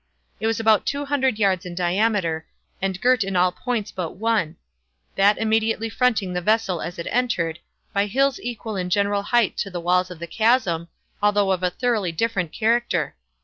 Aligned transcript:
It 0.39 0.47
was 0.47 0.59
about 0.59 0.87
two 0.87 1.05
hundred 1.05 1.37
yards 1.37 1.63
in 1.63 1.75
diameter, 1.75 2.47
and 2.81 2.99
girt 2.99 3.23
in 3.23 3.35
at 3.35 3.39
all 3.39 3.51
points 3.51 3.91
but 3.91 4.13
one—that 4.15 5.37
immediately 5.37 5.89
fronting 5.91 6.33
the 6.33 6.41
vessel 6.41 6.81
as 6.81 6.97
it 6.97 7.05
entered—by 7.11 8.07
hills 8.07 8.39
equal 8.41 8.75
in 8.75 8.89
general 8.89 9.21
height 9.21 9.57
to 9.57 9.69
the 9.69 9.79
walls 9.79 10.09
of 10.09 10.17
the 10.17 10.25
chasm, 10.25 10.87
although 11.21 11.51
of 11.51 11.61
a 11.61 11.69
thoroughly 11.69 12.11
different 12.11 12.51
character. 12.51 13.15